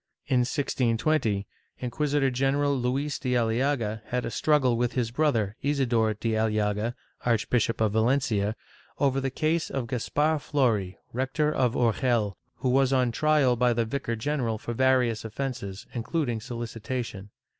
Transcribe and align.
^ 0.01 0.03
In 0.27 0.39
1620, 0.39 1.45
Inquisitor 1.79 2.31
general 2.31 2.75
Luis 2.75 3.19
de 3.19 3.33
Aliaga 3.35 4.01
had 4.07 4.25
a 4.25 4.31
struggle 4.31 4.75
with 4.75 4.93
his 4.93 5.11
brother 5.11 5.55
Isidor 5.61 6.15
de 6.15 6.33
Aliaga, 6.35 6.95
Archbishop 7.23 7.79
of 7.79 7.91
Valencia, 7.93 8.55
over 8.97 9.21
the 9.21 9.29
case 9.29 9.69
of 9.69 9.85
Caspar 9.87 10.39
Flori, 10.39 10.97
rector 11.13 11.53
of 11.53 11.75
Urgel, 11.75 12.35
who 12.55 12.69
was 12.69 12.91
on 12.91 13.11
trial 13.11 13.55
by 13.55 13.73
the 13.73 13.85
vicar 13.85 14.15
general 14.15 14.57
for 14.57 14.73
various 14.73 15.23
offences, 15.23 15.85
including 15.93 16.41
solicitation. 16.41 17.29